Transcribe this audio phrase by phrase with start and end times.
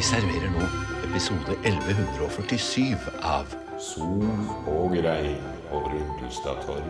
[0.00, 0.66] Vi serverer nå
[1.10, 3.50] episode 1147 av
[3.84, 4.22] Sol
[4.72, 5.42] og regn
[5.76, 6.86] over Ullestad torg.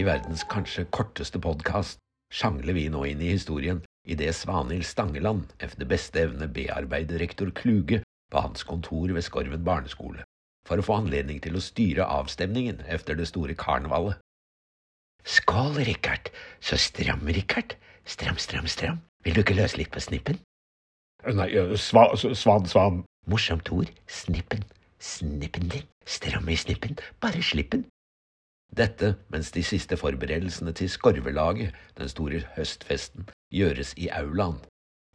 [0.00, 2.00] I verdens kanskje korteste podkast
[2.32, 8.00] sjangler vi nå inn i historien idet Svanhild Stangeland efter beste evne bearbeider rektor Kluge
[8.32, 10.24] på hans kontor ved Skorven barneskole
[10.64, 14.16] for å få anledning til å styre avstemningen efter det store karnevalet.
[15.28, 16.32] Skål, Richard.
[16.56, 17.76] Så stram, Richard.
[18.08, 19.04] Stram, stram, stram.
[19.28, 20.40] Vil du ikke løse litt på snippen?
[21.26, 23.04] Nei, eh, sva, svan, svan.
[23.26, 23.90] Morsomt ord.
[24.06, 24.64] Snippen.
[24.98, 25.86] Snippen din.
[26.06, 26.96] Stram i snippen.
[27.20, 27.84] Bare slipp den.
[28.76, 34.60] Dette mens de siste forberedelsene til Skorvelaget, den store høstfesten, gjøres i aulaen,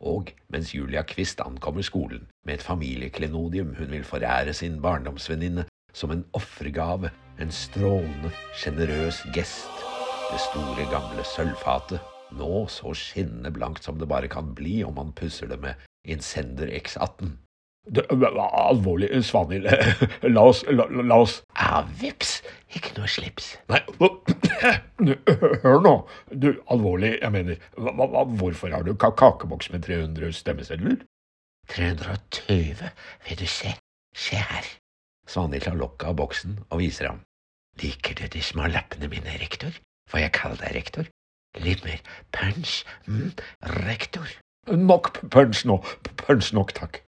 [0.00, 6.10] og mens Julia Kvist ankommer skolen med et familieklenodium hun vil forære sin barndomsvenninne som
[6.10, 9.84] en offergave, en strålende, sjenerøs gest,
[10.32, 12.00] det store, gamle sølvfatet,
[12.32, 15.74] nå så skinnende blankt som det bare kan bli om man pusser det med
[16.08, 17.36] Incender X18.
[17.90, 19.66] Det, alvorlig, Svanhild.
[20.34, 22.36] La oss La, la oss Ah, vips,
[22.76, 23.56] ikke noe slips.
[23.72, 23.80] Nei,
[25.64, 25.94] hør nå.
[26.30, 31.02] Du, alvorlig, jeg mener, hvorfor har du ka kakeboks med 300 stemmesedler?
[31.74, 32.86] 320,
[33.26, 33.74] vil du se.
[34.14, 34.70] Se her.
[35.26, 37.22] Svanhild tar lokket av boksen og viser ham.
[37.82, 39.74] Liker du de små lappene mine, rektor?
[40.10, 41.10] Får jeg kalle deg rektor?
[41.62, 42.00] Litt mer
[42.34, 43.32] punch, mm,
[43.82, 44.28] rektor.
[44.70, 45.80] Nok punch nå.
[46.22, 47.00] Punch nok, takk.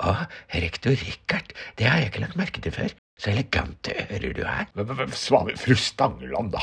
[0.00, 0.14] Å,
[0.54, 2.92] rektor Richard, det har jeg ikke lagt merke til før.
[3.20, 4.68] Så elegante ører du er.
[5.18, 6.62] Svame fru Stangeland, da.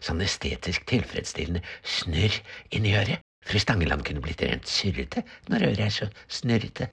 [0.00, 2.38] Sånn estetisk tilfredsstillende snurr
[2.70, 3.24] inni øret.
[3.48, 6.88] Fru Stangeland kunne blitt rent surrete når øret er så snurrete.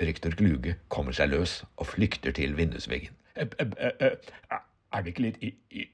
[0.00, 3.12] Rektor Kluge kommer seg løs og flykter til vindusveggen.
[3.36, 5.44] Er det ikke litt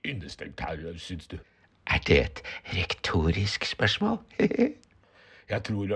[0.06, 1.36] innestengt her, syns du?
[1.90, 2.42] Er det et
[2.76, 4.22] rektorisk spørsmål?
[5.50, 5.90] Jeg tror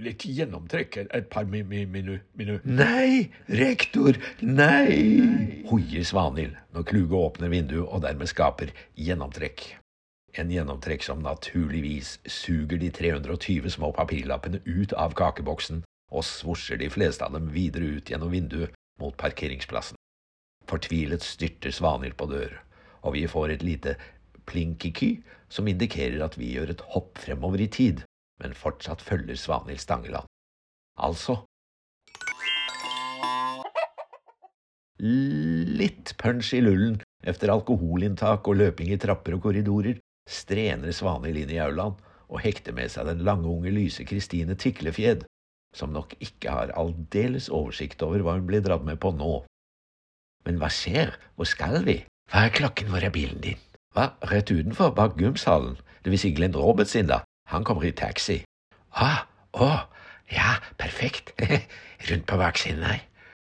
[0.00, 0.96] litt gjennomtrekk.
[1.14, 2.58] Et par mi, mi, minu, minu.
[2.64, 3.28] Nei,
[3.60, 5.64] rektor, nei!
[5.70, 9.66] hoier Svanhild når Kluge åpner vinduet og dermed skaper gjennomtrekk.
[10.38, 16.90] En gjennomtrekk som naturligvis suger de 320 små papirlappene ut av kakeboksen og svosjer de
[16.90, 19.98] fleste av dem videre ut gjennom vinduet mot parkeringsplassen.
[20.70, 22.52] Fortvilet styrter Svanhild på dør,
[23.02, 23.96] og vi får et lite
[24.50, 25.16] plinkiky
[25.50, 28.04] som indikerer at vi gjør et hopp fremover i tid
[28.40, 30.28] men fortsatt følger Svanhild Stangeland.
[31.00, 31.42] Altså
[35.00, 39.96] Litt punch i lullen efter alkoholinntak og løping i trapper og korridorer
[40.28, 41.96] strener Svanhild inn i aulaen
[42.30, 45.24] og hekter med seg den lange, unge, lyse Kristine Tiklefjed,
[45.76, 49.40] som nok ikke har aldeles oversikt over hva hun blir dratt med på nå.
[50.46, 53.58] Men hva skjer, hvor skal vi, hva er klokken, hvor er bilen din?
[53.96, 57.94] Hva, rett utenfor, bak gymsalen, det vil si Glenn Roberts sin, da, han kommer i
[57.96, 58.40] taxi.
[58.94, 59.24] Ah,
[59.58, 59.80] å, oh,
[60.30, 61.32] ja, perfekt.
[62.08, 63.00] Rundt på baksiden her.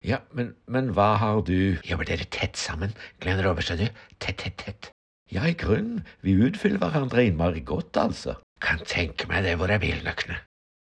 [0.05, 3.91] Ja, men, men hva har du Jobber dere tett sammen, Glenn Roberts og du?
[4.17, 4.89] Tett, tett, tett.
[5.31, 8.39] Ja, i grunnen, vi utfyller hverandre innmari godt, altså.
[8.65, 10.41] Kan tenke meg det, hvor er bilnøklene?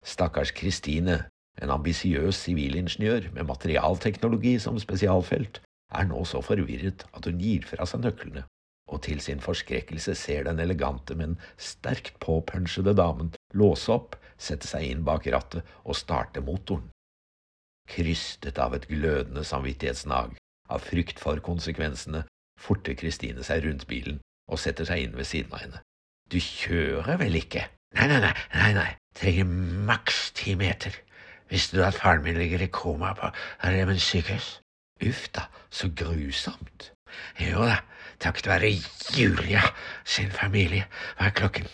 [0.05, 1.21] Stakkars Kristine,
[1.61, 5.61] en ambisiøs sivilingeniør med materialteknologi som spesialfelt,
[5.93, 8.43] er nå så forvirret at hun gir fra seg nøklene
[8.91, 14.85] og til sin forskrekkelse ser den elegante, men sterkt påpunchede damen låse opp, sette seg
[14.89, 16.91] inn bak rattet og starte motoren.
[17.89, 20.35] Krystet av et glødende samvittighetsnag,
[20.69, 22.25] av frykt for konsekvensene,
[22.59, 25.81] forter Kristine seg rundt bilen og setter seg inn ved siden av henne.
[26.31, 27.67] Du kjører vel ikke?
[27.95, 28.91] Nei, nei, nei, nei, nei.
[29.15, 29.47] trenger
[29.87, 30.95] maks ti meter.
[31.51, 33.29] Visste du at faren min ligger i koma på
[33.63, 34.59] Remen sykehus?
[35.05, 36.94] Uff da, så grusomt.
[37.39, 37.79] Jo da,
[38.23, 38.71] takket være
[39.17, 39.61] Julia
[40.07, 40.87] sin familie.
[41.17, 41.67] Hva er klokken?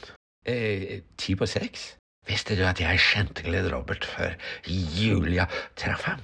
[0.46, 1.96] Eh, ti på seks?
[2.28, 5.48] Visste du at jeg kjente Glenn Robert før Julia
[5.78, 6.22] traff ham?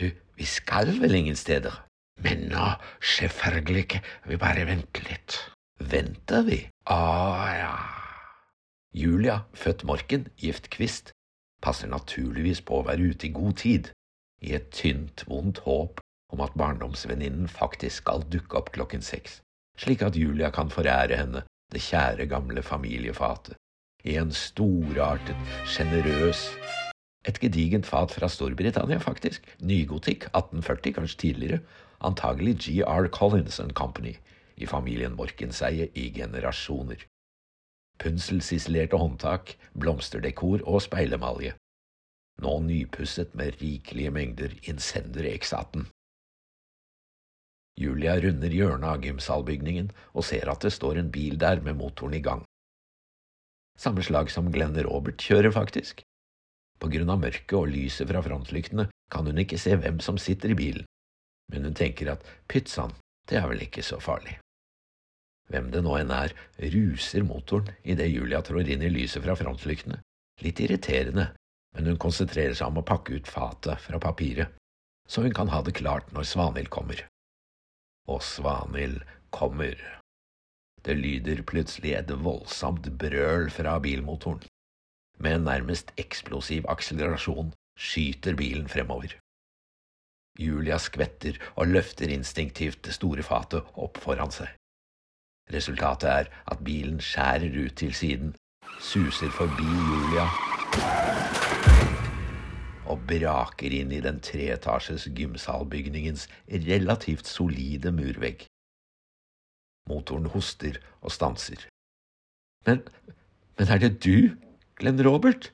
[0.00, 1.82] Du, vi skal vel ingen steder?
[2.20, 5.38] Men nå, selvfølgelig ikke, vi bare venter litt.
[5.80, 6.60] Venter vi?
[6.92, 7.00] Å
[7.56, 7.72] ja.
[8.96, 11.14] Julia, født Morken, gift Kvist,
[11.64, 13.90] passer naturligvis på å være ute i god tid,
[14.44, 16.00] i et tynt, vondt håp
[16.30, 19.40] om at barndomsvenninnen faktisk skal dukke opp klokken seks
[19.80, 23.54] slik at Julia kan forære henne det kjære, gamle familiefatet,
[24.04, 25.36] i en storartet,
[25.70, 26.48] sjenerøs
[27.28, 31.60] et gedigent fat fra Storbritannia, faktisk, nygotikk, 1840, kanskje tidligere,
[32.00, 33.08] antagelig G.R.
[33.12, 34.14] Collins and Company,
[34.56, 37.04] i familien Morkenseie i generasjoner.
[38.00, 41.52] Punselsislerte håndtak, blomsterdekor og speilemalje.
[42.40, 45.84] Nå nypusset med rikelige mengder Incender X18.
[47.80, 52.16] Julia runder hjørnet av gymsalbygningen og ser at det står en bil der med motoren
[52.18, 52.44] i gang.
[53.80, 56.02] Samme slag som Glenn Robert kjører, faktisk.
[56.80, 60.52] På grunn av mørket og lyset fra frontlyktene kan hun ikke se hvem som sitter
[60.52, 60.84] i bilen,
[61.52, 62.92] men hun tenker at pyttsann,
[63.28, 64.36] det er vel ikke så farlig.
[65.50, 66.34] Hvem det nå enn er,
[66.72, 69.98] ruser motoren idet Julia trår inn i lyset fra frontlyktene.
[70.44, 71.30] Litt irriterende,
[71.74, 74.52] men hun konsentrerer seg om å pakke ut fatet fra papiret,
[75.10, 77.02] så hun kan ha det klart når Svanhild kommer.
[78.10, 79.78] Og Svanhild kommer.
[80.84, 84.42] Det lyder plutselig et voldsomt brøl fra bilmotoren.
[85.20, 89.14] Med en nærmest eksplosiv akselerasjon skyter bilen fremover.
[90.40, 94.48] Julia skvetter og løfter instinktivt det store fatet opp foran seg.
[95.52, 98.34] Resultatet er at bilen skjærer ut til siden,
[98.80, 100.26] suser forbi Julia
[102.90, 106.26] og braker inn i den treetasjes gymsalbygningens
[106.66, 108.46] relativt solide murvegg.
[109.90, 111.66] Motoren hoster og stanser.
[112.66, 112.82] Men,
[113.58, 114.36] men er det du,
[114.80, 115.50] Glenn Robert?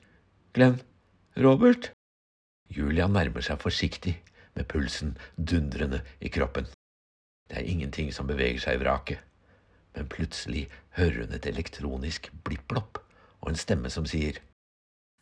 [0.53, 0.81] Glenn
[1.37, 1.91] Robert?
[2.73, 4.17] Julia nærmer seg forsiktig,
[4.57, 6.65] med pulsen dundrende i kroppen.
[7.47, 9.21] Det er ingenting som beveger seg i vraket,
[9.95, 10.65] men plutselig
[10.97, 12.99] hører hun et elektronisk blipp-blopp
[13.41, 14.41] og en stemme som sier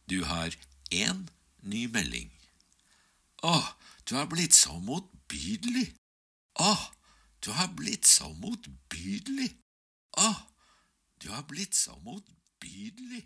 [0.10, 0.56] Du har
[0.94, 1.26] én
[1.70, 2.32] ny melding.
[3.46, 3.58] Å,
[4.06, 5.88] du har blitt så motbydelig.
[6.62, 6.74] Å,
[7.44, 9.52] du har blitt så motbydelig.
[10.22, 10.32] Å,
[11.22, 13.26] du har blitt så motbydelig.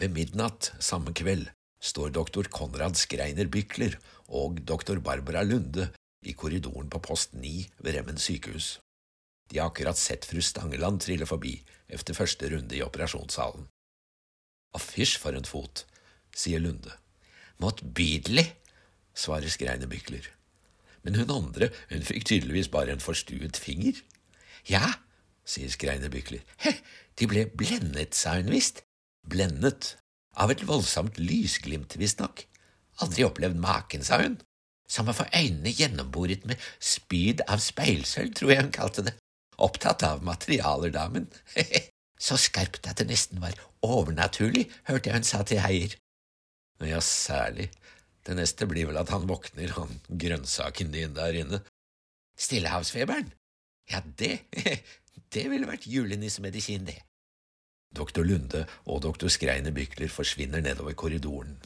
[0.00, 1.50] Ved midnatt samme kveld
[1.80, 3.96] står doktor Konrad Skreiner Bykler
[4.28, 5.90] og doktor Barbara Lunde
[6.24, 8.78] i korridoren på post 9 ved Remmen sykehus.
[9.50, 11.56] De har akkurat sett fru Stangeland trille forbi
[11.90, 13.66] efter første runde i operasjonssalen.
[14.78, 15.84] Affisj for en fot,
[16.36, 16.92] sier Lunde.
[17.60, 18.46] Motbydelig,
[19.14, 20.26] svarer Skreine Bykler.
[21.04, 24.00] Men hun andre, hun fikk tydeligvis bare en forstuet finger.
[24.68, 24.84] Ja,
[25.48, 26.44] sier Skreine Bykler.
[26.64, 26.74] He,
[27.18, 28.84] de ble blendet, sa hun visst.
[29.28, 29.94] Blendet
[30.40, 32.44] av et voldsomt lysglimt, visstnok.
[33.04, 34.38] Aldri opplevd maken, sa hun.
[34.90, 39.14] Som å få øynene gjennomboret med spyd av speilsølv, tror jeg hun kalte det.
[39.60, 41.28] Opptatt av materialer, damen.
[42.20, 45.94] Så skarpt at det nesten var overnaturlig, hørte jeg hun sa til Heier.
[46.86, 47.68] Ja, særlig.
[48.24, 51.60] Det neste blir vel at han våkner, han grønnsaken din der inne.
[52.40, 53.32] Stillehavsfeberen?
[53.90, 54.46] Ja, det,
[55.34, 57.00] det ville vært julenissemedisin, det.
[57.96, 61.58] Doktor Lunde og doktor Skreine Bykler forsvinner nedover korridoren.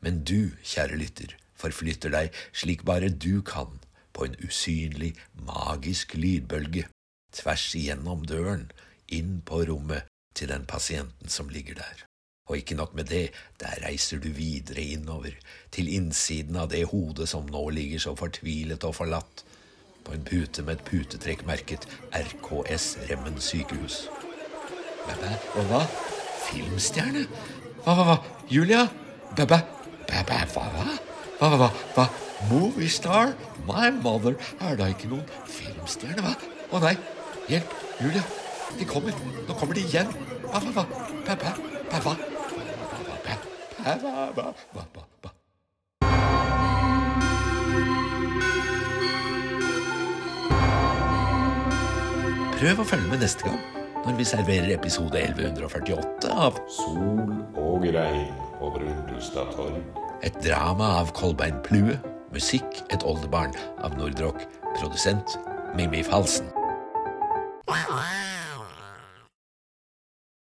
[0.00, 3.76] Men du, kjære lytter, forflytter deg slik bare du kan,
[4.16, 5.12] på en usynlig,
[5.46, 6.86] magisk lydbølge,
[7.36, 8.70] tvers igjennom døren,
[9.06, 12.06] inn på rommet til den pasienten som ligger der.
[12.50, 13.28] Og ikke nok med det,
[13.60, 15.36] der reiser du videre innover,
[15.70, 19.44] til innsiden av det hodet som nå ligger så fortvilet og forlatt,
[20.02, 24.08] på en pute med et putetrekk merket RKS Remmen sykehus.
[25.06, 25.30] Bæ-bæ,
[25.60, 25.82] og hva?
[26.48, 27.22] Filmstjerne?
[27.84, 28.16] Hva, hva, hva?
[28.50, 28.88] Julia?
[29.38, 29.60] Bæ-bæ,
[30.08, 30.96] bæ-bæ, hva, hva?
[31.38, 32.08] Hva, hva, hva?
[32.50, 33.36] Movie star?
[33.68, 36.34] My mother, er da ikke noen filmstjerne, hva?
[36.74, 36.96] Å nei,
[37.52, 38.26] hjelp, Julia,
[38.80, 39.14] de kommer,
[39.46, 40.10] nå kommer de igjen.
[40.48, 41.06] Hva, hva, hva?
[41.30, 41.54] Bæ-bæ,
[41.94, 42.29] bæ-bæ,
[52.60, 53.60] Prøv å følge med neste gang
[54.04, 58.28] når vi serverer episode 1148 av Sol og regn
[58.60, 59.80] over Undulstad torg.
[60.20, 61.96] Et drama av Kolbein Plue.
[62.34, 64.44] Musikk Et oldebarn av Nordrock.
[64.76, 65.38] Produsent
[65.74, 66.52] Mimmi Falsen.